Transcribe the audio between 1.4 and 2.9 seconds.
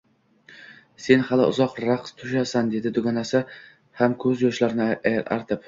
uzoq raqs tushasan,